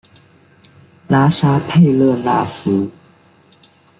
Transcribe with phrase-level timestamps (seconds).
[1.09, 2.89] 拉沙佩勒纳夫。